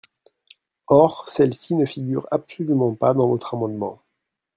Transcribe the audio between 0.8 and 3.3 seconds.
Or celle-ci ne figure absolument pas dans